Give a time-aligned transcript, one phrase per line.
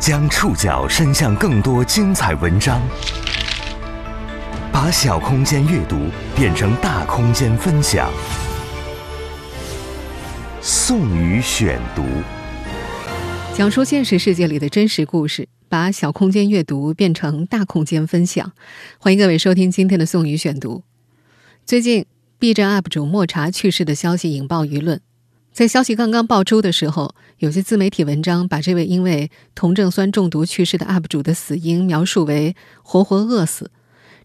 [0.00, 2.80] 将触角伸向更多精彩文章，
[4.72, 6.06] 把小空间阅读
[6.36, 8.08] 变成大空间分享。
[10.62, 12.04] 宋宇选读，
[13.56, 18.52] 讲述现实世界里的真实故事，把小空间阅读变成大空间分享。
[19.00, 20.84] 欢迎各位收听今天的宋宇选读。
[21.66, 22.06] 最近
[22.38, 25.00] ，B 站 UP 主莫茶去世的消息引爆舆论。
[25.58, 33.72] 在消息刚刚爆出的时候，有些自媒体文章把这位因为酮症酸中毒去世的 UP 主的死因描述为活活饿死，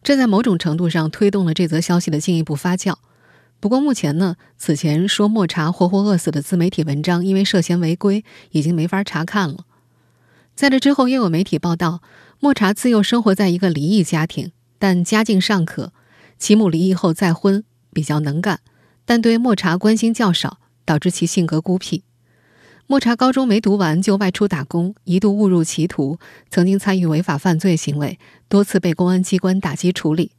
[0.04, 2.94] 这在某种程度上推动了这则消息的进一步发酵。
[3.60, 9.66] 不过目前呢，此前说莫茶活活饿死的自媒体文章因为涉嫌违规，已经没法查看了。
[10.54, 12.04] 在这之后，又有媒体报道，
[12.40, 15.94] 莫茶自幼生活在一个离异家庭，但家境尚可，
[16.38, 18.60] 其母离异后再婚，比较能干，
[19.04, 20.60] 但对莫茶关心较少。
[20.86, 22.04] 导致其性格孤僻。
[22.86, 26.20] 莫茶高中没读完就外出打工，一度误入歧途，
[26.50, 28.20] 曾经参与违法犯罪行为，
[28.50, 30.32] 多次被公安机关打击处理。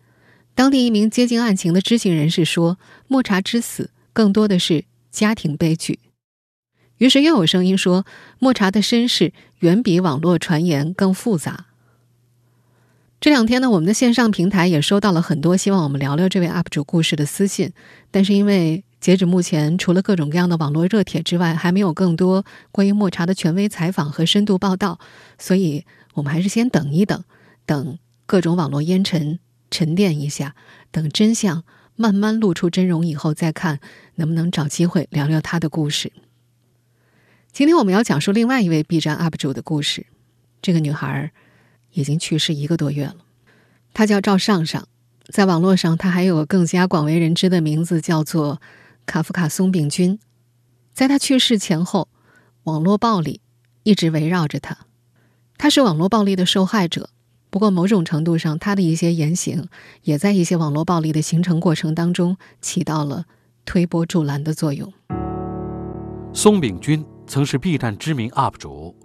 [0.55, 2.79] 当地一名接近案情的知情人士说
[3.09, 5.99] ：“莫茶之死更多的是家庭悲剧。”
[6.99, 8.07] 于是又有声音说
[8.39, 11.67] ：“莫茶的身世远比网络传言更复杂。”
[13.21, 17.73] 这两天呢，我们的线上平台也收到了很多希望我们聊聊这位 UP 主故事的私信，
[18.11, 24.99] 但是因为截止目前，除了各种各样的网络热帖之外，还没有更多关于莫茶的权威采访和深度报道，
[25.37, 27.23] 所以我们还是先等一等，
[27.67, 29.39] 等各种网络烟尘
[29.71, 30.55] 沉淀一下，
[30.91, 31.65] 等真相
[31.97, 33.79] 慢慢露出真容以后，再看
[34.15, 36.11] 能不能找机会聊聊他的故事。
[37.53, 40.07] 今天我们要讲述另外一位 B 站 UP 主的故事，
[40.63, 41.31] 这个女孩
[41.93, 43.17] 已经去世一个多月了，
[43.93, 44.89] 她叫赵尚尚，
[45.31, 48.63] 在网络上她还有更加广为人知的名字，叫做。
[49.07, 50.19] 卡夫卡松饼君，
[50.93, 52.09] 在他去世前后，
[52.65, 53.41] 网络暴力
[53.83, 54.77] 一直围绕着他。
[55.57, 57.11] 他是网络暴力的受害者，
[57.51, 59.69] 不过某种程度上，他的一些言行
[60.03, 63.27] 也在一些网络暴力的形成过程当中起到了
[63.65, 64.93] 推波助澜的作用。
[66.33, 68.97] 松饼君曾是 B 站知名 UP 主，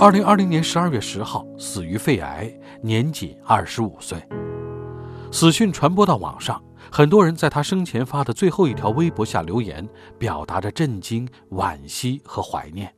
[0.00, 4.20] 二零二零年十二月十号死于肺癌，年仅二十五岁。
[5.30, 6.60] 死讯传播到网上。
[6.94, 9.88] 很多人在他生前发的最后一条微博下留言，
[10.18, 12.92] 表达着震惊、惋惜和怀念，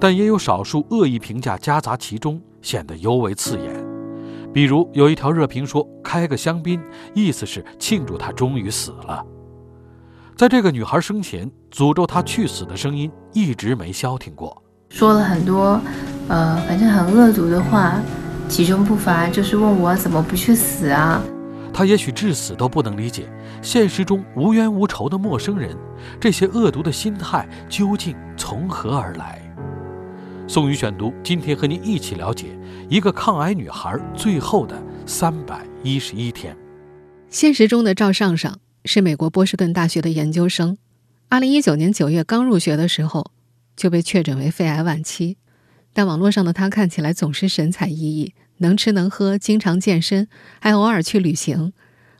[0.00, 3.86] 但也有少数恶意评价夹杂其中，显得尤为刺眼。
[4.52, 6.82] 比如有一条热评说：“开个香槟，
[7.14, 9.24] 意思是庆祝他终于死了。”
[10.34, 15.80] 在这个女孩生前，诅咒她去死的声音一直没消停过，说了很多，
[16.26, 18.00] 呃，反正很恶毒的话，
[18.48, 21.22] 其中不乏就是问我怎么不去死啊。
[21.72, 23.28] 他也许至死都不能理解，
[23.62, 25.76] 现实中无冤无仇的陌生人，
[26.20, 29.40] 这些恶毒的心态究竟从何而来？
[30.46, 32.58] 宋宇选读，今天和您一起了解
[32.88, 36.56] 一个抗癌女孩最后的三百一十一天。
[37.28, 40.78] 现实中的赵尚尚是美国波士顿大学的研究生，
[41.28, 43.30] 二零一九年九月刚入学的时候
[43.76, 45.36] 就被确诊为肺癌晚期，
[45.92, 48.32] 但网络上的他看起来总是神采奕奕。
[48.58, 50.28] 能吃能喝，经常健身，
[50.60, 51.72] 还偶尔去旅行，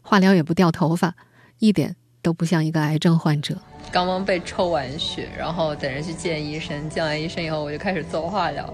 [0.02, 1.14] 化疗也不掉头发，
[1.58, 3.60] 一点都不像一个癌症患者。
[3.90, 8.64] 刚刚被抽完血，然后等着去见医生，见完医生以后我就开始做化疗。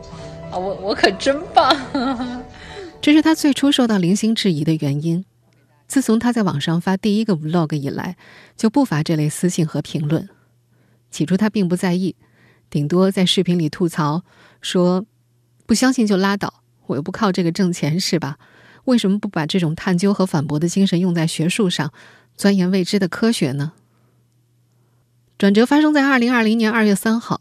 [0.50, 1.76] 啊，我我可真棒！
[3.00, 5.24] 这是他最初受到零星质疑的原因。
[5.86, 8.16] 自从他在网上发第一个 vlog 以来，
[8.56, 10.28] 就不乏这类私信和评论。
[11.10, 12.16] 起初他并不在意，
[12.70, 14.24] 顶多在视频里吐槽
[14.60, 15.04] 说
[15.66, 18.38] ：“不相信就拉倒。”我又不靠这个挣钱，是吧？
[18.84, 21.92] 为什么不把这种探究和反驳的精神用在学术上，
[22.36, 23.72] 钻研未知的科学呢？
[25.38, 27.40] 转折发生在二零二零年二月三号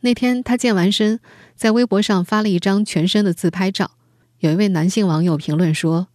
[0.00, 1.18] 那天，他健完身，
[1.56, 3.92] 在微博上发了一张全身的自拍照。
[4.38, 6.08] 有一位男性网友评论说：“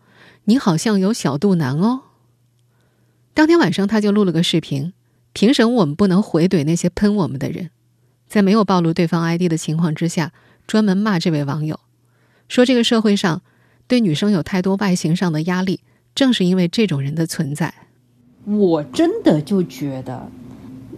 [0.46, 2.04] 你好像有小肚腩哦。”
[3.34, 4.94] 当天晚上，他就录了个视频，
[5.34, 7.72] 凭什么我们不能回怼那些喷我们的人？
[8.28, 10.32] 在没有暴露对方 ID 的情况之下，
[10.68, 11.80] 专门骂这位网友。
[12.50, 13.42] 说这个社会上
[13.88, 15.82] 对女生有太多外形上的压力，
[16.16, 17.74] 正是因为这种人的存在。
[18.46, 20.28] 我真的就觉得，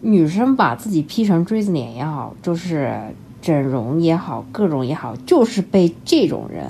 [0.02, 2.98] 女生把自己 P 成锥子脸也好，就是
[3.42, 6.66] 整容也好，各种也好，就是被这种人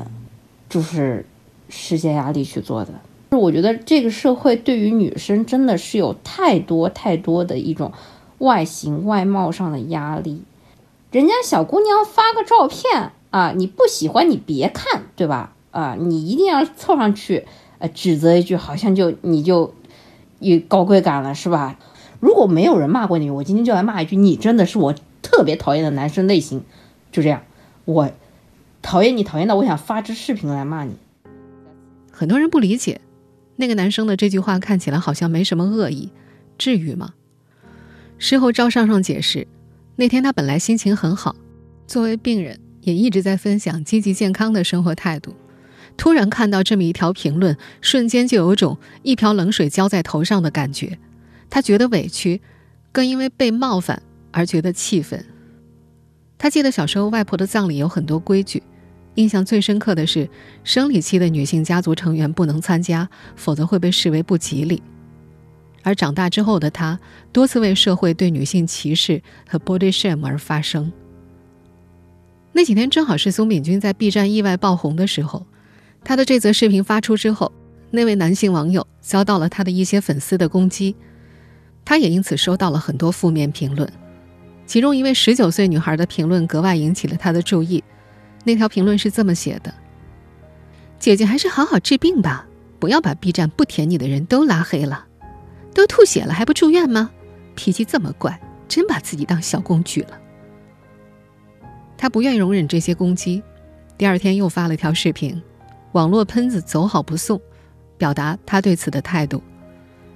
[0.68, 1.24] 就是
[1.70, 2.92] 施加压力去做的。
[3.30, 7.94] 就我觉得这个社会对于女生真的是有太多太多的一种
[8.40, 10.42] 外形外貌上的压力。
[11.12, 13.12] 人家小姑娘发个照片。
[13.32, 15.56] 啊，你不喜欢你别看，对吧？
[15.72, 17.48] 啊，你一定要凑上去，
[17.80, 19.74] 呃，指责一句，好像就你就
[20.40, 21.80] 有高贵感了，是吧？
[22.20, 26.64] 如果没有人骂过你，我今天就来骂一句，你真的是我特别讨厌的男生类型，
[27.12, 27.42] 就这样，
[27.86, 28.12] 我
[28.82, 30.98] 讨厌你讨厌到我想发支视频来骂你。
[32.12, 33.02] 很多人不理解，
[33.56, 36.10] 那个男生的这句话看起来好像没什么恶意，
[36.58, 37.14] 至于吗？
[38.18, 39.48] 事后赵尚尚解释，
[39.96, 41.36] 那天他本来心情很好，
[41.88, 45.36] 作为病人也一直在分享积极健康的生活态度。
[45.98, 50.98] 突然看到这么一条评论，瞬间就有种一瓢冷水浇在头上的感觉。
[51.50, 52.42] 他觉得委屈，
[52.92, 54.02] 更因为被冒犯
[54.32, 55.26] 而觉得气愤。
[56.38, 58.64] 他记得小时候外婆的葬礼有很多规矩，
[59.16, 60.30] 印象最深刻的是
[60.64, 64.82] 生理期的女性家族成员不能参加，否则会被视为不吉利。
[65.84, 66.98] 而长大之后的他，
[67.34, 70.92] 多次为社会对女性歧视和 body shame 而发声。
[72.54, 75.46] 那几天正好是松炳军在 B 站意外爆红的时候。
[76.04, 77.52] 他的这则视频发出之后，
[77.92, 80.96] 那位男性网友遭到了他的一些粉丝的攻击，
[81.86, 83.88] 他也因此收到了很多负面评论。
[84.66, 87.84] 其中一位十九岁女孩的评论格外引起了他的注意。
[88.44, 89.72] 那条评论是这么写的
[90.98, 92.48] ：“姐姐还是好好治病吧，
[92.80, 95.06] 不要把 B 站不舔你的人都拉黑了。
[95.74, 97.12] 都吐血了还不住院吗？
[97.54, 100.20] 脾气这么怪，真把自己当小公举了。”
[102.02, 103.44] 他不愿容忍这些攻击，
[103.96, 105.40] 第二天又发了条视频。
[105.92, 107.40] 网络喷子走好不送，
[107.96, 109.44] 表达他对此的态度。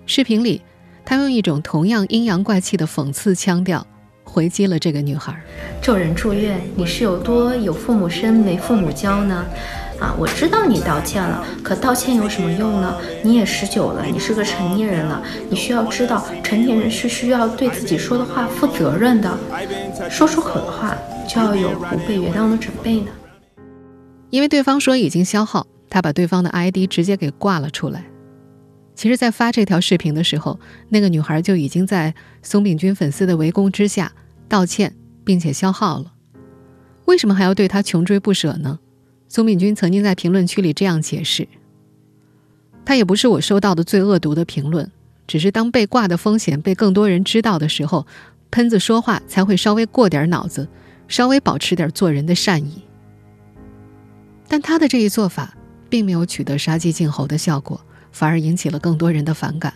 [0.07, 0.63] 视频里，
[1.05, 3.85] 他用一种同样阴阳怪气的讽刺腔调
[4.23, 5.39] 回击了这个女孩
[5.79, 9.45] ：“咒人住院，你是有多有父母生没父母教呢？
[9.99, 12.97] 啊，我知道你道歉了，可道歉有什么用呢？
[13.21, 15.21] 你也十九了，你是个成年人了，
[15.51, 19.37] 你需要知道，成年人是需要对自己说的话负责任的。
[20.09, 20.97] 说出口的话，
[21.27, 23.11] 就要有不被原谅的准备呢。”
[24.31, 28.05] 因为对方说已经消耗，他把对方的 ID 直接给挂了出来。
[28.95, 34.11] 其实，在发这条视频的时候，那个女孩就已经在松炳军粉丝的围攻之下
[34.47, 36.13] 道歉，并且消耗了。
[37.05, 38.79] 为什么还要对他穷追不舍呢？
[39.27, 41.47] 松炳军曾经在评论区里这样解释
[42.85, 44.89] ：“他也不是我收到的最恶毒的评论，
[45.27, 48.07] 只是当被挂的风险被更多人知道的时候，
[48.49, 50.67] 喷子说话才会稍微过点脑子，
[51.07, 52.83] 稍微保持点做人的善意。”
[54.47, 55.55] 但他的这一做法
[55.89, 57.79] 并没有取得杀鸡儆猴的效果，
[58.11, 59.73] 反而引起了更多人的反感。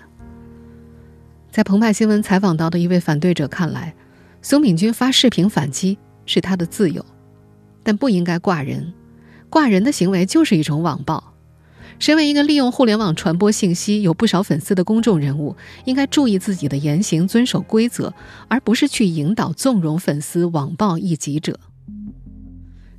[1.51, 3.95] 在澎湃新闻采访到的一位反对者看来，
[4.41, 7.03] 苏敏君发视频反击是他的自由，
[7.83, 8.93] 但不应该挂人。
[9.49, 11.28] 挂人的行为就是一种网暴。
[11.99, 15.55] 身为一个利用互联网传播信息、有不少粉丝的公众人物，
[15.85, 18.13] 应该注意自己的言行，遵守规则，
[18.47, 21.59] 而不是去引导、纵容粉丝网暴异己者。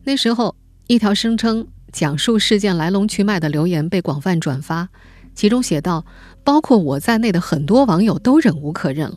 [0.05, 0.55] 那时候。
[0.87, 4.89] 一条声称讲述事件来龙去脉的留言被广泛转发，
[5.37, 6.05] 其中写道
[6.43, 9.17] ：“包括我在内的很多网友都忍无可忍了。”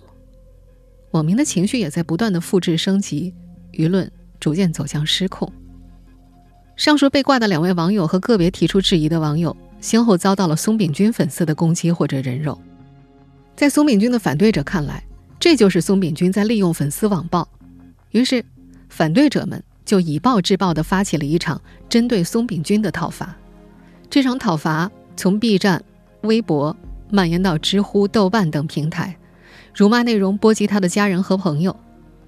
[1.10, 3.34] 网民的情绪也在不断的复制升级，
[3.72, 5.52] 舆论逐渐走向失控。
[6.76, 12.58] 上述被挂的两位网友和个别提出质疑的网友，先后遭到了松炳军粉丝的攻击或者人肉。
[13.54, 15.04] 在松炳军的反对者看来，
[15.38, 17.46] 这就是松炳军在利用粉丝网暴。
[18.12, 18.44] 于是，
[18.88, 19.62] 反对者们。
[19.86, 23.36] 就以暴制暴地发起了一场针对松炳军的讨伐。
[24.10, 25.84] 这场讨伐从 B 站、
[26.22, 26.74] 微博
[27.10, 29.18] 蔓延到知乎、豆瓣等平台，
[29.76, 31.76] 辱骂内容波及他的家人和朋友，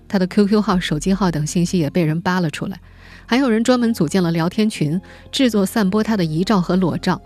[0.10, 2.78] 他的 QQ 号、手机号等信息也被人扒了出来。
[3.26, 5.02] 还有人专门组建了聊天群，
[5.32, 7.22] 制作散播他的遗照和裸照。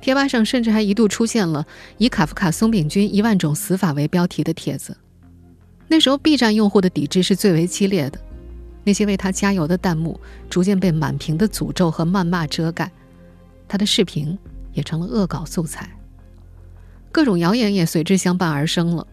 [0.00, 1.66] 贴吧上甚至还一度出现了
[1.98, 4.96] 以“卡夫卡松饼君一万种死法”为标题的帖子。
[5.88, 8.18] 那时候 B 站用户的抵制是最为激烈的。
[8.84, 12.90] 那些为他加油的弹幕逐渐被满屏的诅咒和谩骂遮盖，
[13.66, 14.38] 他的视频
[14.72, 15.90] 也成了恶搞素材。
[17.10, 19.04] 各种谣言也随之相伴而生了。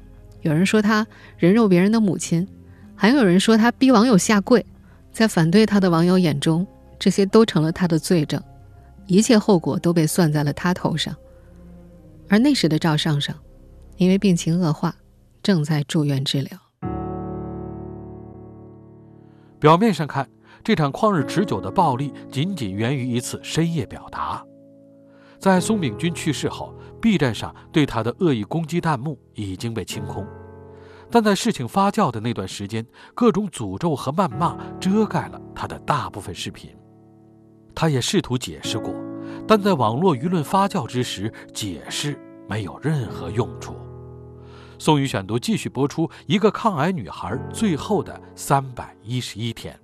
[0.41, 2.47] 有人说他人肉别人的母亲，
[2.95, 4.63] 还有人说他逼网友下跪。
[5.11, 6.67] 在反对他的网友眼中，
[6.99, 8.41] 这些都成了他的罪证，
[9.07, 11.15] 一切后果都被算在了他头上。
[12.29, 13.35] 而那时的赵尚尚，
[13.97, 14.95] 因为病情恶化，
[15.41, 16.57] 正在住院治疗。
[19.59, 20.27] 表面上看，
[20.63, 24.43] 这场旷日持久的暴力仅仅源于一次深夜表达。
[25.39, 30.25] 在松炳军去世后，B 站上对他的恶意攻击弹幕已经被清空，
[31.11, 36.73] 但在事情发酵的那段时间，各种诅咒和谩骂遮盖了他的大部分视频。
[37.75, 38.93] 他也试图解释过，
[39.47, 43.75] 但在网络舆论发酵之时，解释没有任何用处。
[44.79, 49.79] 宋宇选读继续播出一个抗癌女孩最后的三百一十一天。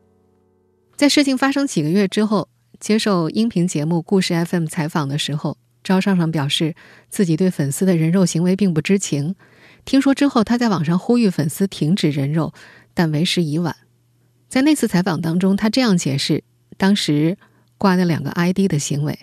[0.96, 6.76] 在事情发生几个月之后，接受音频节目《故事 FM》采访的时候，赵尚尚表示
[7.08, 9.36] 自己对粉丝的人肉行为并不知情。
[9.86, 12.54] 听说之后，他在网上呼吁粉丝停止人肉，
[12.94, 13.76] 但为时已晚。
[14.50, 16.44] 在那次采访当中，他这样解释：
[16.76, 17.38] 当时
[17.80, 19.18] 挂那两个 ID 的行为。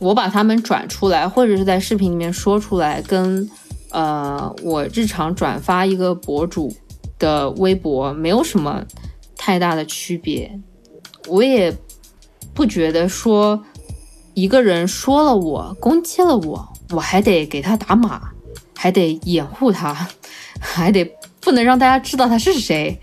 [0.00, 3.48] 我把他们转出来，或者是在视频里面说出来，跟
[3.90, 6.74] 呃我日常转发一个博主
[7.20, 8.84] 的微博没有什么
[9.36, 10.58] 太大的区别。
[11.28, 11.72] 我也
[12.52, 13.62] 不觉得说
[14.34, 18.32] 一个人说了我攻击了我，我还得给他打码，
[18.74, 20.08] 还得掩护他，
[20.58, 21.04] 还得
[21.40, 22.98] 不能让大家知道他是谁。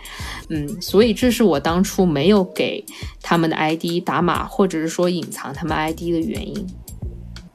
[0.49, 2.83] 嗯，所以这是我当初没有给
[3.21, 6.67] 他们的 ID 打码，或者是说隐藏他们 ID 的原因。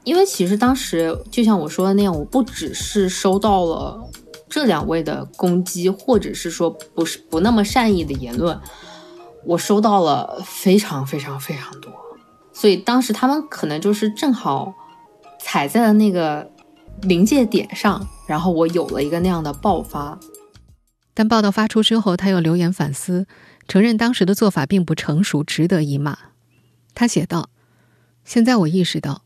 [0.05, 3.99] 因为其实当时就像我说的那样，我不只是收到了
[4.47, 8.57] 这两位的攻击，或者是说不是不那么善意的言论，
[9.45, 11.91] 我收到了非常非常非常多。
[12.53, 14.73] 所以当时他们可能就是正好
[15.39, 16.49] 踩在了那个
[17.01, 20.17] 临界点上，然后我有了一个那样的爆发。
[21.15, 23.25] 但报道发出之后，他又留言反思，
[23.67, 26.15] 承认当时的做法并不成熟，值得一骂。
[26.93, 27.49] 他写道
[28.23, 29.23] ：“现在我意识到，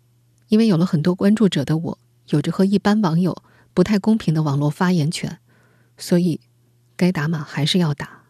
[0.47, 3.43] 因为有了很多关注者的我，有着和一般网友
[3.73, 5.39] 不太公平的网络发言权，
[5.97, 6.39] 所以
[6.95, 8.23] 该打码还是要打。”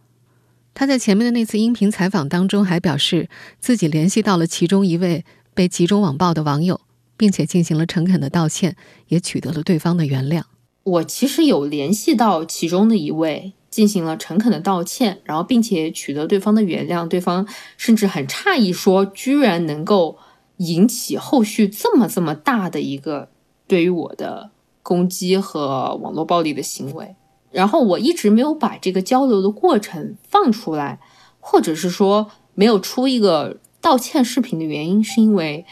[0.74, 6.80] 他在前面的那次音频采访当中还表示，自己联系到了其中一位被集中网暴的网友，
[7.18, 8.78] 并且进行了诚恳的道歉，
[9.10, 10.44] 也取得了对方的原谅。
[10.90, 17.08] 我其实有联系到其中的一位，进行了诚恳的道歉，然后并且取得对方的原谅。
[17.08, 20.18] 对方甚至很诧异，说居然能够
[20.58, 23.30] 引起后续这么这么大的一个
[23.68, 27.16] 对于我的攻击和网络暴力的行为。
[27.52, 31.00] 然后我一直没有把这个交流的过程放出来，
[31.40, 35.66] 或者是说没有出一个道歉视频的原因，是因为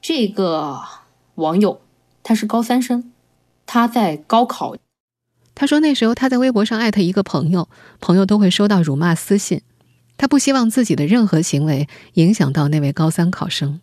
[0.00, 0.80] 这个
[1.36, 1.80] 网友
[2.22, 3.12] 他是高三生。
[3.66, 4.76] 他在高考，
[5.54, 7.68] 他说那时候他在微博上艾特一个朋友，
[8.00, 9.60] 朋友都会收到辱骂私信。
[10.16, 13.80] 他不希望自己的任何行为影响到那位高三考生。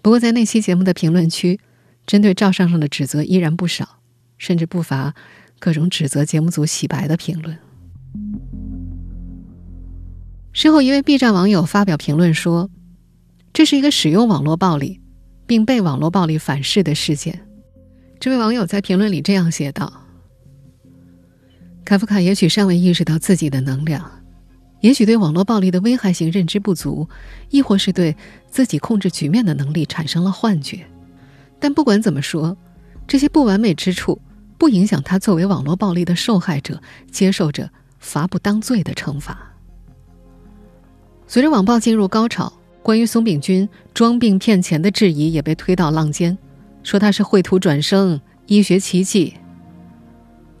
[0.00, 1.58] 不过在那期节目的评论区，
[2.06, 3.98] 针对赵尚尚的指责依然不少，
[4.38, 5.14] 甚至不乏
[5.58, 7.58] 各种指责节目组洗白的评论。
[10.52, 12.70] 事后，一位 B 站网友发表评论说
[13.52, 15.00] ：“这是一个使用网络暴力，
[15.46, 17.43] 并被网络暴力反噬的事件。”
[18.24, 19.92] 这位网友在评论里这样写道
[21.84, 24.10] ：“卡夫卡也许尚未意识到自己的能量，
[24.80, 27.06] 也许对网络暴力的危害性认知不足，
[27.50, 28.16] 亦或是对
[28.48, 30.86] 自己控制局面的能力产生了幻觉。
[31.60, 32.56] 但不管怎么说，
[33.06, 34.18] 这些不完美之处
[34.56, 39.52] 不影响他作为网络暴力的受害者接受着罚不当罪的惩罚。”
[41.28, 42.50] 随着网暴进入高潮，
[42.82, 46.38] 关于松炳军装病骗钱的质疑也被推到浪尖。
[46.84, 49.34] 说他是绘图转生、医学奇迹。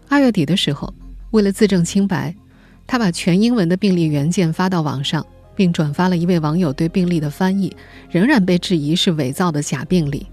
[0.08, 0.92] 二月底的时候，
[1.30, 2.34] 为了自证清白，
[2.86, 7.74] 他把全英文的病历原件发到网上，并转发了一位网友对病例的翻译，
[8.10, 10.26] 仍然被质疑是伪造的假病例。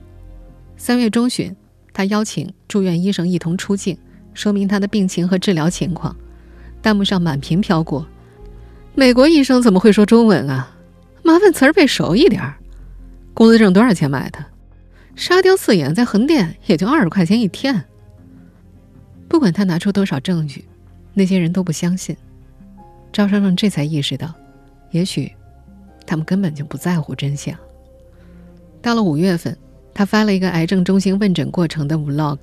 [0.78, 1.56] 三月中旬，
[1.94, 3.98] 他邀请住院医生一同出镜，
[4.34, 6.16] 说明他的病情和治疗情况。
[6.82, 8.08] 弹幕上满屏飘过
[8.96, 10.76] ：“美国医生怎么会说中文啊？
[11.22, 12.56] 麻烦词儿背熟一点儿。
[13.34, 14.44] 工资证多少钱买的？”
[15.16, 17.84] 沙雕四眼在横店也就二十块钱一天。
[19.28, 20.66] 不管他拿出多少证据，
[21.14, 22.16] 那些人都不相信。
[23.14, 24.34] 赵尚尚这才意识到，
[24.92, 25.32] 也许
[26.06, 27.56] 他们根本就不在乎真相。
[28.82, 29.56] 到了五月份，
[29.94, 32.40] 他发了一个癌症中心问诊过程的 vlog，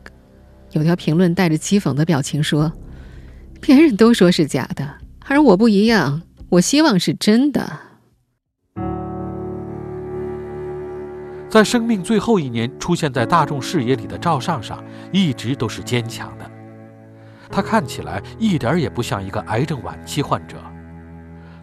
[0.73, 2.73] 有条评论带着讥讽的表情说
[3.61, 4.95] ：“别人都说是假的，
[5.27, 7.81] 而我不一样，我希望是真的。”
[11.49, 16.51] 在生命最后一年出现在大众视野里的赵尚尚，一直都是坚强的。
[17.51, 20.57] 他看起来一点也不像一个癌症晚期患者。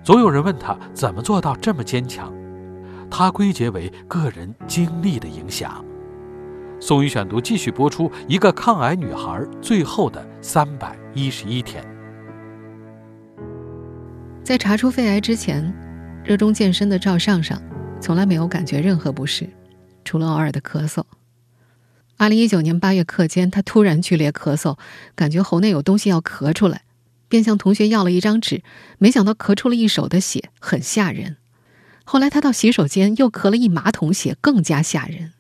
[0.04, 2.34] 总有人问他怎么做到这么坚强，
[3.12, 5.86] 他归结为个人经历的影响。
[6.80, 11.84] 宋宇选读继续播出一个抗癌女孩最后的三百一十一天。
[14.44, 15.72] 在查出肺癌之前，
[16.24, 17.62] 热衷健身的赵尚尚
[18.02, 19.48] 从来没有感觉任何不适。
[20.06, 21.04] 除了偶尔的咳嗽。
[22.18, 24.78] 二零一九年八月课间，他突然剧烈咳嗽，
[25.16, 26.84] 感觉喉内有东西要咳出来，
[27.28, 28.64] 便向同学要了一张纸，
[29.00, 31.36] 没想到咳出了一手的血，很吓人。
[32.06, 35.34] 后来他到洗手间又咳了一马桶血，更加吓人。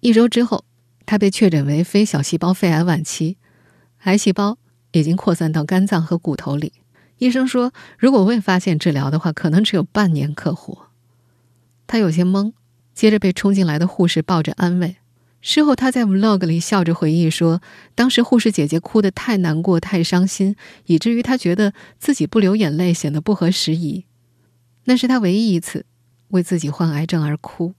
[0.00, 0.64] 一周之后，
[1.04, 3.36] 他被确诊为非小细胞肺癌晚期，
[4.04, 4.56] 癌细胞
[4.92, 6.72] 已经扩散到肝脏和骨头里。
[7.18, 10.86] 医生说，如果未发现治疗的话，可能只有半年可活。
[11.86, 12.52] 他有些懵。
[12.96, 14.96] 接着被冲进来的护士抱着安慰。
[15.42, 17.60] 事后，他在 vlog 里笑着回忆说
[17.94, 24.06] ：“当时护士姐姐哭得太难过、太伤心，以至于他觉得自己不流眼泪显得不合时宜。
[24.84, 25.84] 那是他唯一一次
[26.28, 27.74] 为自己患癌症而哭。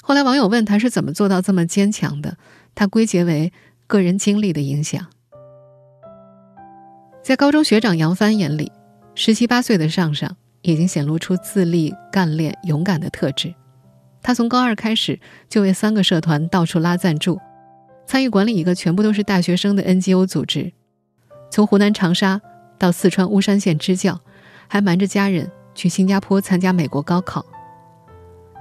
[0.00, 2.38] 后来网友问他是怎么做到这么坚强的，
[2.74, 3.52] 他归结为
[3.86, 5.04] 个人经历的影响。
[7.22, 8.72] 在高中学长杨帆眼里，
[9.14, 13.52] 十七八岁的上上已经显露出自立、干练、勇敢的特质。
[14.22, 17.40] 他从高二开始就为三个社团到处拉赞助，
[18.06, 20.72] 参与管理一个全部都是大学生的 NGO 组织。
[21.50, 22.40] 从湖南长沙
[22.78, 24.20] 到四川巫山县支教，
[24.68, 27.44] 还瞒着家人去新加坡参加美国高考。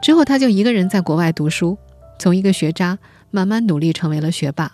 [0.01, 1.77] 之后，他就一个人在国外读书，
[2.17, 2.97] 从一个学渣
[3.31, 4.71] 慢慢努力成为了学霸。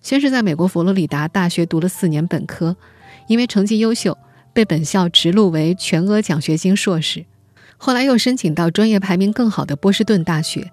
[0.00, 2.76] 先是在美国佛罗里达大学读了四年本科，
[3.26, 4.16] 因为成绩优秀，
[4.52, 7.26] 被本校直录为全额奖学金硕士。
[7.78, 10.70] 后来又申请到专业排名更好的波士顿大学，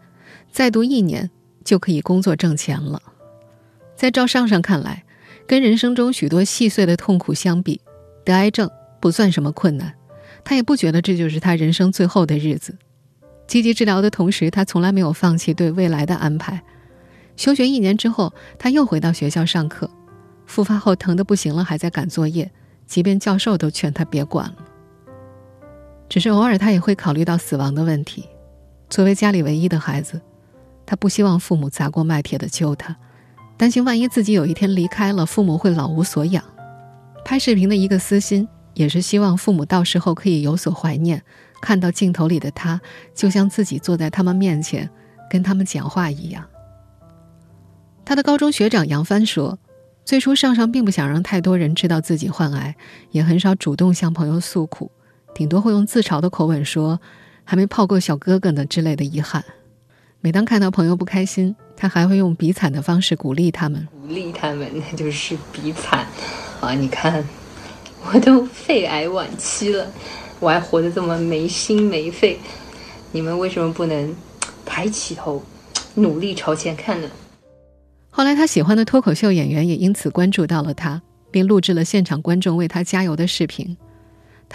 [0.52, 1.30] 再读一年
[1.64, 3.02] 就可以工作挣钱了。
[3.96, 5.06] 在赵尚尚看来，
[5.48, 7.80] 跟人生中许多细碎的痛苦相比，
[8.26, 8.70] 得癌症
[9.00, 9.94] 不算什么困难。
[10.44, 12.76] 他也不觉得这就是他人生最后的日子。
[13.48, 16.62] 积极治疗的同时，他从来没有放弃对未来的安排。
[17.38, 19.90] 休学一年之后，他又回到学校上课。
[20.46, 22.52] 复发后疼得不行了，还在赶作业，
[22.88, 24.58] 即便教授都劝他别管了。
[26.08, 28.28] 只是偶尔，他也会考虑到死亡的问题。
[28.90, 30.22] 作为家里唯一的孩子，
[30.86, 32.96] 他不希望父母砸锅卖铁的救他，
[33.58, 36.44] 担心万一自己有一天离开了，父母会老无所养。
[37.24, 41.24] 拍视频的一个私心，也是希望父母到时候可以有所怀念，
[41.60, 42.80] 看到镜头里的他，
[43.16, 44.88] 就像自己坐在他们面前，
[45.30, 46.46] 跟他们讲话一样。
[48.06, 49.58] 他的高中学长杨帆说，
[50.06, 52.76] 最初上上并不想让太多人知道自己患癌，
[53.10, 54.92] 也很少主动向朋友诉苦。
[55.36, 56.98] 顶多会用自嘲的口吻说
[57.44, 59.44] ：“还没泡过小哥哥呢”之类的遗憾。
[60.22, 63.86] 每当看到朋友不开心，他还会用比惨的方式鼓励他们。
[63.92, 66.08] 鼓励他们那就是比惨
[66.62, 66.72] 啊！
[66.72, 67.22] 你看，
[68.06, 69.86] 我都肺癌晚期了，
[70.40, 72.40] 我还活得这么没心没肺，
[73.12, 74.16] 你们为什么不能
[74.66, 75.44] 抬起头，
[75.96, 77.10] 努力朝前看呢？
[78.10, 83.76] 后来，他喜欢的脱口秀演员也因此关注到了他，并录制了现场观众为他加油的视频。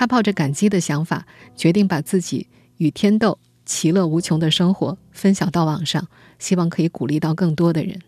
[0.01, 6.09] 他抱着感激的想法，决定把自己与天斗其乐无穷的生活分享到网上，
[6.39, 8.01] 希望可以鼓励到更多的人。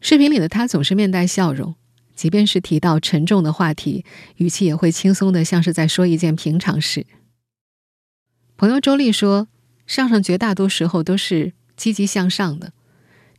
[0.00, 1.74] 视频里的他总是面带笑容，
[2.14, 4.04] 即便是提到沉重的话题，
[4.36, 7.04] 语气也会轻松的，像是在说一件平常事。
[8.56, 9.48] 朋友周丽说
[9.88, 12.72] ：“上上绝大多时候都是积极向上的，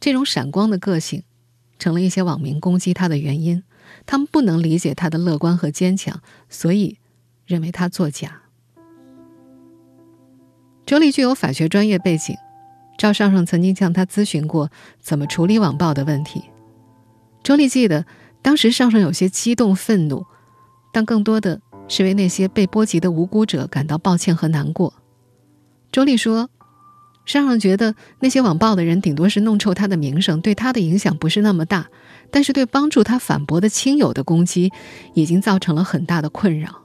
[0.01, 1.23] 这种闪光的个性，
[1.79, 3.63] 成了一些网民攻击他的原因。
[4.05, 6.97] 他们不能理解他的乐观和坚强，所以。”
[7.51, 8.43] 认为他作假。
[10.85, 12.35] 周丽具有法学专业背景，
[12.97, 16.45] 赵尚尚曾经向他咨询过怎么处理网暴的问题。
[17.43, 18.05] 周丽记得
[18.41, 20.25] 当时尚尚有些激动愤怒，
[20.93, 21.59] 但更多的
[21.89, 24.93] 是为那些被波及的无辜者感到抱歉和难过。
[25.91, 26.49] 周丽说，
[27.25, 31.87] 尚尚觉得那些网暴的人顶多是弄臭他的名声，对他的影响不是那么大，
[32.31, 34.71] 但是对帮助他反驳的亲友的攻击，
[35.13, 36.81] 已经造成了很大的困扰。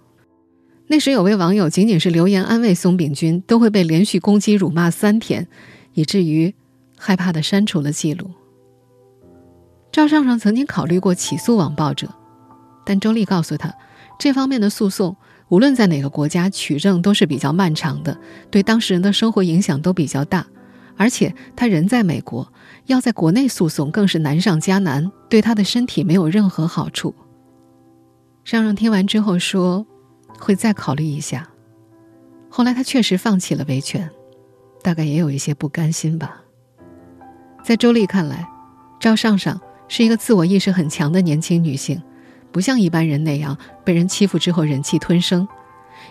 [0.88, 5.48] 那时有位网友，仅仅是留言安慰松炳军，都会被连续攻击辱骂三天，
[5.94, 6.54] 以至于
[6.96, 8.30] 害怕的删除了记录。
[9.90, 12.08] 赵尚尚曾经考虑过起诉网暴者，
[12.84, 13.74] 但周丽告诉他，
[14.16, 15.16] 这方面的诉讼
[15.48, 18.16] 无论在哪个国家取证都是比较漫长的，
[18.48, 20.46] 对当事人的生活影响都比较大，
[20.96, 22.52] 而且他人在美国，
[22.86, 27.12] 要在国内诉讼更是难上加难，对他的身体没有任何好处。
[28.44, 29.84] 尚尚听完之后说。
[30.38, 31.46] 会再考虑一下。
[32.48, 34.08] 后来他确实放弃了维权，
[34.82, 36.42] 大概也有一些不甘心吧。
[37.62, 38.48] 在周丽看来，
[39.00, 42.02] 赵尚尚是一个自我意识很强的年轻女性，
[42.52, 45.46] 不像一般人那样被人欺负之后忍气吞声，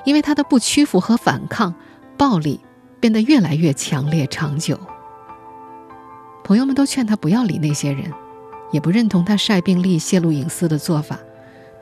[0.04, 1.74] 因为她的不屈服和反抗，
[2.18, 2.60] 暴力
[3.00, 4.78] 变得越来越强烈长久。
[6.44, 8.12] 朋友们都劝她不要理那些人，
[8.72, 11.18] 也不认同她晒病历、泄露隐私的做法。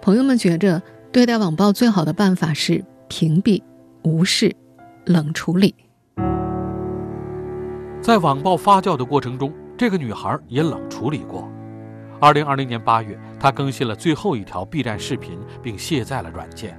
[0.02, 0.82] 朋友们觉着。
[1.14, 3.62] 对待网暴最好的办法是屏蔽、
[4.02, 4.52] 无视、
[5.06, 5.76] 冷处理。
[8.02, 11.48] 在网暴发酵的过程中，这个女孩也冷处理过。
[12.20, 16.76] 二零二零年八月，她更新了最后一条 B 站视频，并卸载了软件。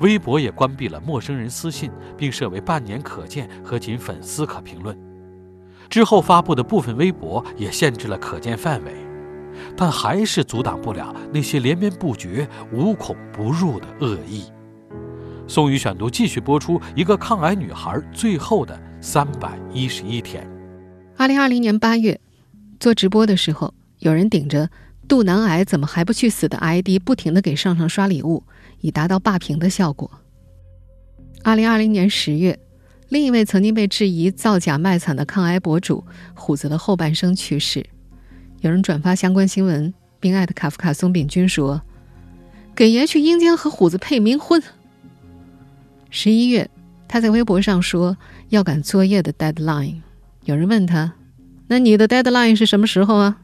[0.00, 4.98] 微博也关闭了陌生人私信，并设为半年可见和仅粉丝可评论。
[5.88, 8.92] 之后发布的部分微博也限制了可见范围。
[9.76, 14.44] 但还是阻挡不了那些连绵不绝、无孔不入的恶意。
[15.48, 20.48] 宋宇选读继续播出一个抗癌女孩最后的三百一十一天。
[21.16, 22.18] 二零二零年八月，
[22.80, 24.70] 做直播的时候，有人顶着
[25.06, 28.44] “肚腩癌怎么还不去死”的 ID，不停的给上上刷礼物，
[28.80, 30.10] 以达到霸屏的效果。
[31.44, 32.58] 二零二零年十月，
[33.08, 37.84] 另一位曾经被质疑造假卖惨的抗癌博主虎子的后半生去世，
[38.62, 41.82] 有人转发相关新闻，并艾特卡夫卡松炳军说
[42.76, 44.62] ：“给爷去阴间和虎子配冥婚。”
[46.10, 46.70] 十一月，
[47.08, 48.16] 他在微博上说
[48.50, 49.96] 要赶作业的 deadline。
[50.44, 51.12] 有人问他
[51.66, 53.40] ：“那你的 deadline 是什么时候啊？”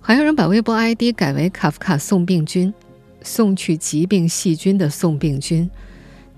[0.00, 2.72] 还有人把微博 ID 改为卡夫卡送病菌，
[3.20, 5.70] 送去疾病细菌的送病菌。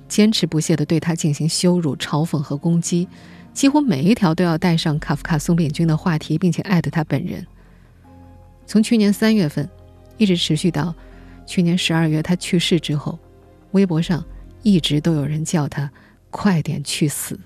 [0.09, 3.07] 坚持不懈地对他进行羞辱、嘲讽和攻击，
[3.53, 7.47] 几乎每一条都要带上卡夫卡松扁菌的话题，并且艾特他本人。
[8.69, 9.67] 从去年三月份
[10.19, 10.95] 一直持续到
[11.47, 13.19] 去年十二月他去世之后，
[13.71, 14.23] 微博上
[14.63, 15.91] 一直都有人叫他
[16.31, 17.41] “快点去死”。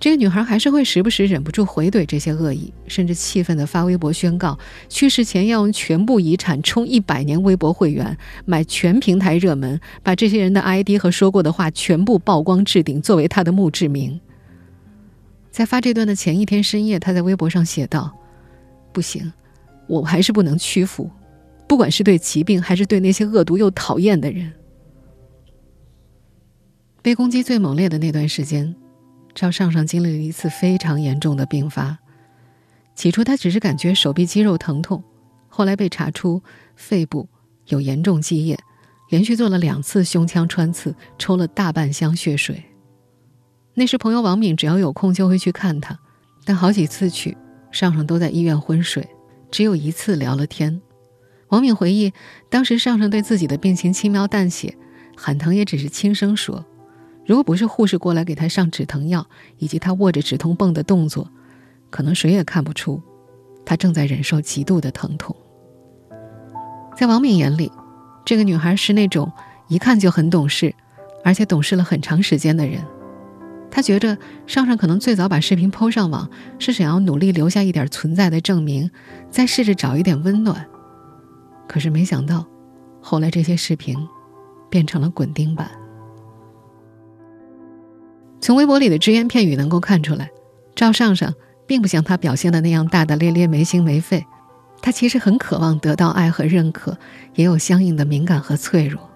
[0.00, 14.20] 这个女孩还是会时不时忍不住回怼这些恶意，甚至气愤地发微博宣告去世前要用全部遗产充一百年微博会员，买全平台热门，把这些人的 ID 和说过的话全部曝光置顶，作为她的墓志铭。
[15.50, 18.12] 在发这段的前一天深夜，她在微博上写道
[18.92, 19.32] ：“不行，
[19.86, 21.10] 我还是不能屈服，
[21.68, 24.52] 不管是对疾病，还是对那些恶毒又讨厌的人。”
[27.02, 28.74] 被攻击最猛烈的那段时间。
[29.34, 31.98] 赵尚尚经历了一次非常严重的病发，
[32.94, 35.02] 起初他只是感觉手臂肌肉疼痛，
[35.48, 36.40] 后来被查出
[36.76, 37.28] 肺部
[37.66, 38.56] 有严重积液，
[39.10, 42.62] 连续做了两次胸腔穿刺，抽了大半箱血水。
[43.74, 45.98] 那时朋友王敏只要有空就会去看他，
[46.44, 47.36] 但好几次去，
[47.72, 49.04] 尚尚都在医院昏睡，
[49.54, 50.82] 只有一次聊了天。
[51.46, 52.12] 王敏回忆，
[52.50, 54.76] 当时尚尚对自己的病情轻描淡写，
[55.16, 56.66] 喊疼也只是轻声说。
[57.24, 59.24] 如果不是护士过来给他上止疼药，
[59.58, 61.30] 以及他握着止痛泵的动作，
[61.88, 63.00] 可能谁也看不出，
[63.64, 65.36] 他正在忍受极度的疼痛。
[66.96, 67.70] 在王敏眼里，
[68.24, 69.30] 这个女孩是那种
[69.68, 70.74] 一看就很懂事，
[71.22, 72.84] 而且懂事了很长时间的人。
[73.74, 78.88] 他觉着尚尚可能最早把视频抛上网，是想要努力留下一点存在的证明，
[79.32, 80.64] 再试着找一点温暖。
[81.66, 82.46] 可是没想到，
[83.00, 83.98] 后来这些视频
[84.70, 85.68] 变成了滚钉板。
[88.40, 90.30] 从微博里的只言片语能够看出来，
[90.76, 91.34] 赵尚尚
[91.66, 94.24] 并不像他表现的那样大大咧咧、没心没肺。
[94.82, 96.96] 他其实很渴望得到爱和认可，
[97.34, 99.10] 也有相应的敏感和脆弱。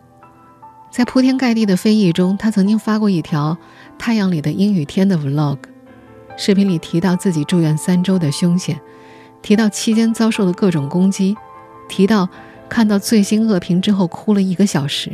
[0.90, 3.58] 在铺天盖地的非议中，他曾经发过一条
[3.98, 5.58] 太阳里的阴雨天的 vlog，
[6.36, 8.80] 视频里提到自己住院三周的凶险，
[9.42, 11.36] 提到期间遭受的各种攻击，
[11.88, 12.28] 提到
[12.68, 15.10] 看到最新恶评之后哭了一个小时。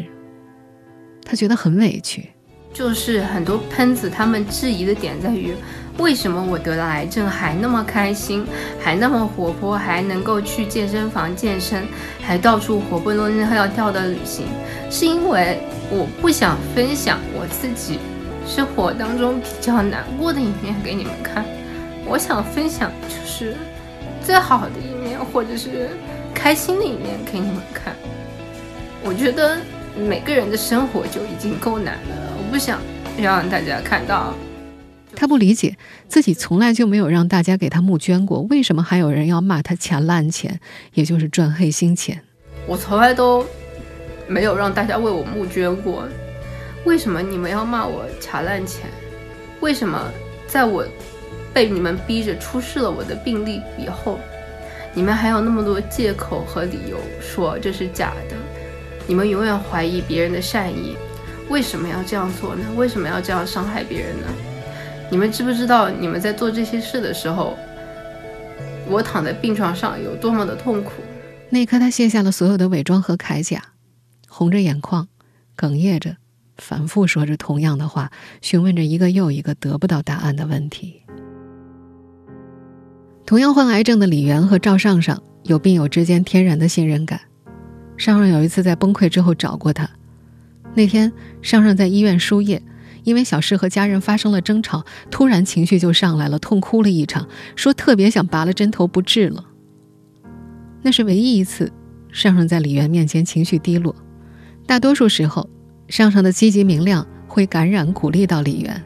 [1.24, 2.28] 他觉得很委屈。
[2.72, 5.54] 就是很多喷子，他们质疑的点在于，
[5.96, 8.44] 为什么我得了癌症还那么开心，
[8.80, 11.86] 还那么活泼，还能够去健身房健身，
[12.20, 14.46] 还到处活蹦乱跳跳的旅行，
[14.90, 18.00] 是因为我不想分享我自己
[18.46, 21.44] 生活当中比较难过的一面给你们看，
[22.06, 23.56] 我想分享就是
[24.22, 25.88] 最好的一面，或者是
[26.34, 27.94] 开心的一面给你们看。
[29.02, 29.58] 我觉得
[29.96, 32.32] 每个人的生活就已经够难了。
[32.36, 32.80] 我不想
[33.18, 34.34] 让大家看到，
[35.16, 35.76] 他不理解
[36.08, 40.60] 自己从来就没有让大家给他募捐过，为什么还有人要骂他钱烂钱，
[40.94, 42.20] 也就是赚黑心钱？
[42.66, 43.44] 我从来都
[44.26, 46.04] 没有让大家为我募捐过，
[46.84, 48.90] 为什么你们要骂我卡烂钱？
[49.60, 50.10] 为什么
[50.46, 50.84] 在我
[51.52, 54.20] 被你们逼着出示了我的病历以后，
[54.92, 58.36] 你们还有那么多借口和理由说这是假的？
[59.06, 60.96] 你们永远怀疑别人的善意。
[61.48, 62.64] 为什么要这样做呢？
[62.76, 64.26] 为什么要这样伤害别人呢？
[65.10, 67.56] 你们知不知道，你们在做这些事的时候，
[68.88, 70.92] 我躺在病床上有多么的痛苦？
[71.50, 73.62] 那一刻，他卸下了所有的伪装和铠甲，
[74.26, 75.06] 红着眼眶，
[75.56, 76.16] 哽咽着，
[76.56, 81.02] 反复说着同样的话，询问着一个又一个得不到答案的问题。
[83.26, 87.20] 同样患癌症的李媛和赵尚尚有病友之间天然的信任感。
[87.96, 89.88] 尚尚有一次在崩溃之后找过他。
[90.74, 92.60] 那天，尚尚在医院输液，
[93.04, 99.44] 因为小事和家人发生了争吵，突然情绪就上来了，痛哭了一场，说特别想拔了针头不治了。
[100.82, 101.72] 那是唯一一次，
[102.10, 103.94] 尚尚在李媛面前情绪低落。
[104.66, 105.48] 大多数时候，
[105.94, 108.82] 尚尚的积极明亮会感染鼓励到李媛。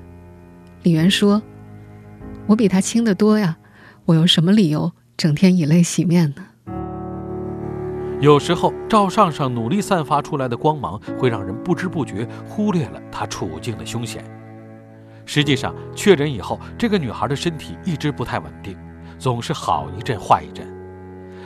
[0.83, 1.43] 李媛说
[2.47, 3.57] ：“我比他轻得多呀，
[4.05, 6.45] 我有什么理由整天以泪洗面呢？”
[8.21, 14.23] 有时候，赵尚尚努力散发出来的光芒，会让人不知不觉忽略了她处境的凶险。
[15.25, 18.77] 实际上，确诊以后，这个女孩的身体一直不太稳定，
[19.19, 20.69] 总是好一阵坏一阵。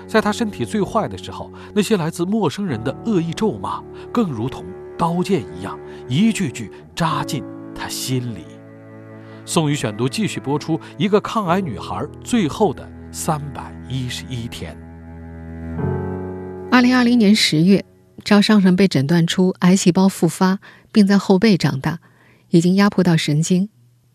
[0.08, 3.80] 在她身体最坏的时候，那些来自陌生人的恶意咒骂，
[4.12, 4.64] 更如同
[5.02, 5.76] 刀剑一样，
[6.08, 7.42] 一句句扎进
[7.74, 8.44] 他心里。
[9.44, 14.78] 宋宇选读继续播出一个抗癌女孩最后的三百一十一天。
[16.70, 17.84] 二零二零年十月，
[18.22, 20.60] 赵尚尚被诊断出癌细胞复发，
[20.92, 21.98] 并在后背长大，
[22.50, 23.70] 已经压迫到神经，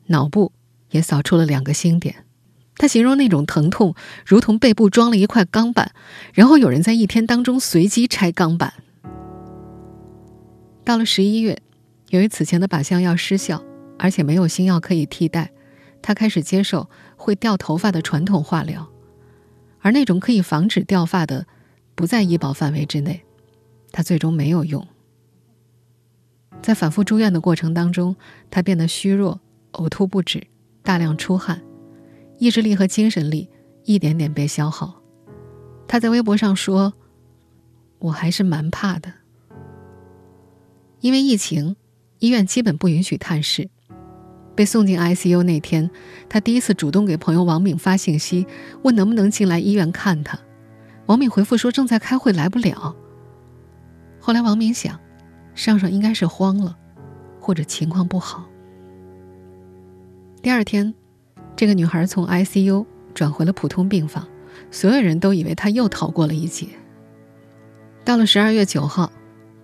[0.05, 0.53] 脑部
[0.91, 2.23] 也扫出了两个星点。
[2.77, 3.93] 他形容那种疼痛
[4.25, 5.91] 如同背部装了一块钢板，
[6.33, 8.71] 然后有人在一天当中随机拆钢板。
[10.87, 11.61] 到了十一月，
[12.11, 13.61] 由于此前的靶向药失效。
[13.99, 15.51] 而且没有新药可以替代，
[16.01, 18.87] 他开始接受会掉头发的传统化疗，
[19.79, 21.45] 而那种可以防止掉发的
[21.95, 23.25] 不在医保范围之内，
[23.91, 24.87] 他最终没有用。
[26.61, 28.15] 在反复住院的过程当中，
[28.49, 29.41] 他变得虚弱、
[29.73, 30.45] 呕吐不止、
[30.83, 31.61] 大量出汗，
[32.37, 33.49] 意志力和精神力
[33.83, 35.01] 一点点被消耗。
[35.87, 36.93] 他在微博上说
[37.97, 39.11] ：“我还是蛮怕的，
[41.07, 41.77] 因为疫情，
[42.19, 43.69] 医院基本不允许探视。”
[44.55, 45.89] 被送进 ICU 那天，
[46.27, 48.45] 他第一次主动给朋友王敏发信息，
[48.83, 50.37] 问能不能进来医院看他。
[51.05, 52.93] 王敏回复说正在开会，来不了。
[54.19, 54.99] 后来王敏想，
[55.55, 56.75] 上上应该是慌了，
[57.39, 58.49] 或者情况不好。
[60.41, 60.93] 第二天，
[61.55, 64.27] 这个女孩从 ICU 转回了普通病房，
[64.71, 66.67] 所有人都以为她又逃过了一劫。
[68.03, 69.11] 到了十二月九号，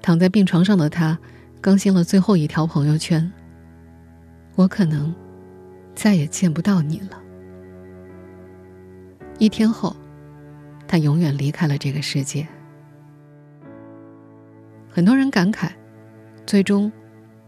[0.02, 1.18] 躺在病床上的她，
[1.64, 3.32] 更新了最后一条朋友圈。
[4.56, 5.16] 我可能
[5.96, 7.18] 再也见不到你了。
[9.40, 9.96] 一天后，
[10.86, 12.46] 他永远离开了这个世界。
[14.90, 15.70] 很多人感慨，
[16.46, 16.92] 最终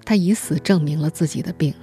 [0.06, 1.74] 他以死证明了自己的病。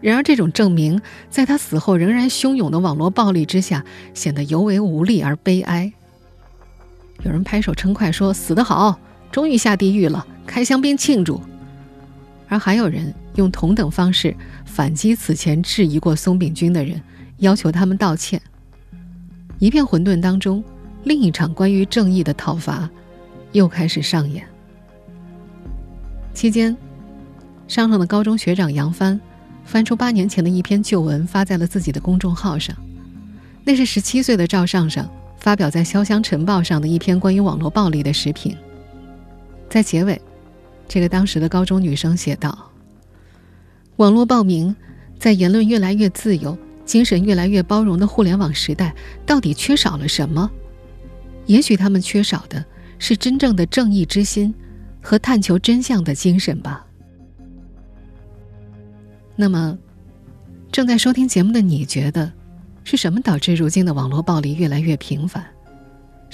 [0.00, 5.92] 然而，这种证明在他死后仍然汹涌的网络暴力之下，显得尤为无力而悲哀。
[7.22, 8.98] 有人拍手称快，说：“死得好，
[9.36, 11.38] 终于下地狱了，开香槟庆祝。”
[12.48, 16.98] 而还有人用同等方式反击此前质疑过松炳军的人，
[17.40, 18.40] 要求他们道歉。
[19.58, 20.64] 一片混沌当中，
[21.04, 22.88] 另一场关于正义的讨伐
[23.52, 24.42] 又开始上演。
[26.32, 26.74] 期间，
[27.68, 29.20] 上上的高中学长杨帆
[29.66, 32.74] 翻出八年前的一篇旧文，发在了自己的公众号上。
[33.64, 38.56] 那是十七岁的赵尚尚发表在《潇湘晨报》上的一篇关于网络暴力的视频，
[39.76, 40.18] 在结尾。
[40.88, 42.72] 这个当时的高中女生写道
[43.96, 44.74] ：“网络暴民
[45.18, 48.94] 在言论越来越自由、精神越来越包容的互联网时代，
[49.26, 50.50] 到底缺少了什么？
[51.44, 52.64] 也许他们缺少的
[52.98, 54.54] 是真正的正义之心
[55.02, 56.86] 和探求真相的精神吧。”
[59.36, 59.76] 那么，
[60.72, 62.32] 正在收听节目的你觉得，
[62.82, 65.44] 是什么导致如今的网络暴力越来越频繁？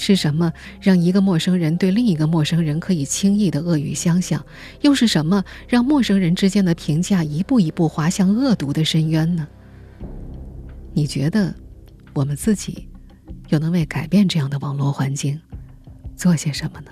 [0.04, 4.44] 是什么让一个陌生人对另一个陌生人可以轻易的恶语相向？
[4.80, 9.46] 又是什么让陌生人之间的评价一步一步滑向恶毒的深渊呢？
[10.92, 11.54] 你觉得，
[12.12, 12.88] 我们自己
[13.50, 15.40] 又能为改变这样的网络环境
[16.16, 16.90] 做些什么呢？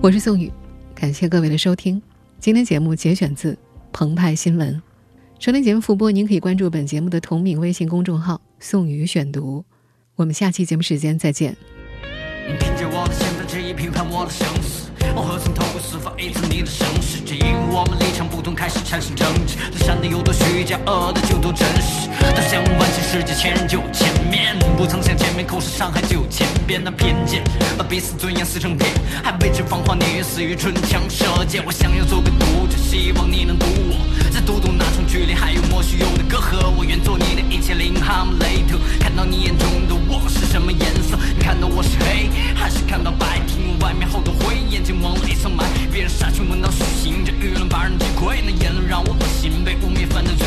[0.00, 0.52] 我是宋宇，
[0.96, 2.02] 感谢各位的收听。
[2.40, 3.56] 今天节目节选自
[3.92, 4.87] 澎湃新闻。
[5.38, 9.64] 收听节目复播，您可以关注本节目的同名微信公众号“宋宇选读”。
[10.16, 11.56] 我们下期节目时间再见。
[12.58, 14.77] 凭借我的身份，执意评判我的生死。
[15.14, 17.20] 我何曾透过释放一次你的声势？
[17.20, 19.56] 只因我们立场不同，开始产生争执。
[19.84, 22.08] 善的有多虚假，恶的就多真实。
[22.34, 26.80] 他想万千世界，千人就千面，不曾想见面，口是伤害就千遍。
[26.82, 27.42] 那偏见
[27.76, 28.90] 把彼此尊严撕成片，
[29.22, 31.64] 还为之芳华年月，死于唇枪舌剑。
[31.64, 33.96] 我想要做个读者，希望你能读我。
[34.30, 36.70] 再读懂那种距离，还有莫须有的隔阂。
[36.76, 38.78] 我愿做你的一切，零哈姆雷特。
[39.00, 41.18] 看到你眼中的我是什么颜色？
[41.36, 43.40] 你看到我是黑，还是看到白？
[43.46, 45.64] 听外面好多灰，眼睛蒙了一层霾。
[45.92, 48.40] 别人杀群问到虚心，这舆论把人击溃。
[48.40, 50.46] 那言论让我恶心，被污蔑犯的罪。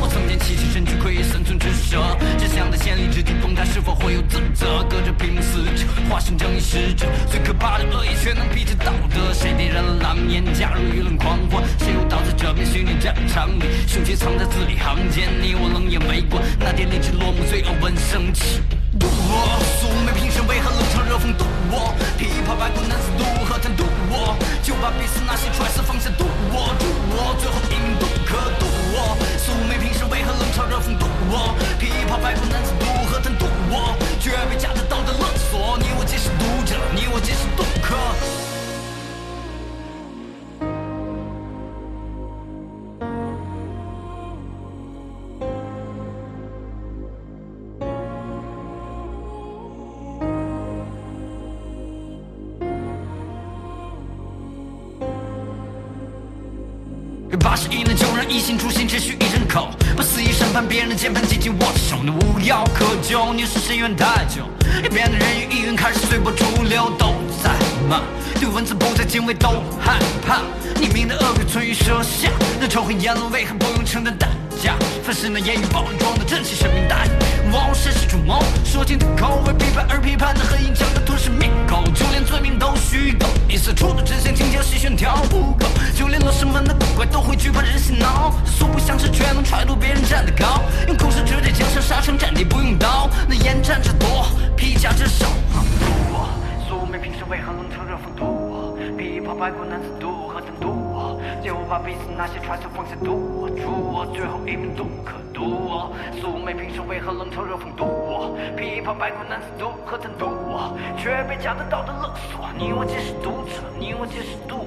[0.00, 2.00] 我曾经七七身躯溃，三寸之舌。
[2.38, 4.82] 只想在千里之地崩塌，是否会有自责？
[4.88, 7.04] 隔着屏幕死者，化身正义使者。
[7.30, 9.34] 最可怕的恶意，却能逼着道德。
[9.34, 11.62] 谁点燃了蓝烟，加入舆论狂欢？
[11.76, 12.96] 谁又倒在这片虚拟？
[12.98, 16.42] 战场里，凶器藏在字里行间，你我冷眼围观。
[16.58, 18.64] 那天励志落幕，罪恶闻升起。
[18.98, 21.36] 渡我，素昧平生，为何冷嘲热讽？
[21.36, 23.74] 渡我，琵琶白骨男子渡何谈？
[23.76, 26.08] 渡我，就把彼此那些揣测放下。
[26.16, 30.96] 渡我，渡我，最后一命渡可渡我，素昧平生，为何冷嘲热讽？
[30.96, 33.36] 渡我，琵琶白骨男子渡何谈？
[33.36, 34.72] 渡我，绝被假
[58.28, 63.32] 一心初心，只需一人口，不肆意审判别人的键盘紧紧握着手，你无药可救。
[63.32, 64.42] 你是深渊太久，
[64.84, 67.50] 一边的人与意愿开始随波逐流，都在
[67.88, 68.02] 骂，
[68.38, 69.48] 对文字不再敬畏，都
[69.80, 70.42] 害怕。
[70.78, 74.28] 匿名的恶鬼存于舌下，那仇恨言论为何不用承担代
[74.62, 74.74] 价？
[75.02, 77.08] 凡是那言语暴力装的真气，生命大义，
[77.52, 83.26] 往身世筑梦，说尽的口为批判而批判的恨意，将的吞噬灭口，就连罪名都虚构。
[83.46, 88.32] 你四处的真相，精挑细选挑不够，就连罗生门的古怪都会惧怕人心恼。
[88.44, 93.08] 素不相识，却能揣度别人站得高，用口舌指点江山，杀成战地不用刀。
[93.28, 95.26] 那言战者多，披甲者少。
[96.68, 98.76] 素昧平生为何冷嘲热讽度？
[98.98, 101.20] 琵琶白骨难自度，何曾度？
[101.42, 104.84] 就把彼此那些揣测放下赌注，最后一命都
[105.38, 105.92] 毒我。
[106.20, 108.36] 素昧平生为何冷嘲热讽度？
[108.56, 110.26] 琵琶白骨难自度，何曾度？
[110.98, 114.66] 却被假的道德勒索，你我皆是读者，你我皆是渡。